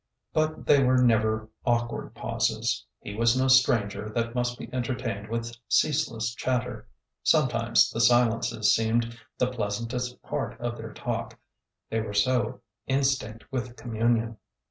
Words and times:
But 0.33 0.65
they 0.65 0.81
were 0.81 0.97
never 0.99 1.47
awkward 1.63 2.15
pauses; 2.15 2.83
he 3.01 3.13
was 3.13 3.37
no 3.39 3.47
stranger 3.47 4.09
that 4.15 4.33
must 4.33 4.57
be 4.57 4.67
entertained 4.73 5.27
with 5.29 5.55
ceaseless 5.69 6.33
chatter. 6.33 6.87
Sometimes 7.21 7.87
the 7.91 8.01
silences 8.01 8.73
seemed 8.73 9.15
the 9.37 9.51
pleasantest 9.51 10.19
part 10.23 10.59
of 10.59 10.75
their 10.75 10.91
talk,— 10.93 11.37
they 11.91 12.01
were 12.01 12.15
so 12.15 12.61
instinct 12.87 13.43
with 13.51 13.75
communion. 13.77 14.37